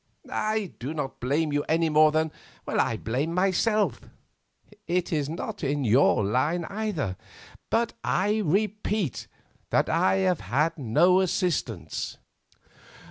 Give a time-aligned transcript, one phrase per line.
[0.33, 2.31] I do not blame you any more than
[2.67, 9.27] I blame myself—it is not in your line either—but I repeat
[9.69, 12.17] that I have had no assistance."